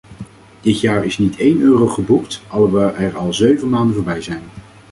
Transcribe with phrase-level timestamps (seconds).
[0.61, 4.43] Dit jaar is niet één euro geboekt, alhoewel er al zeven maanden voorbij zijn.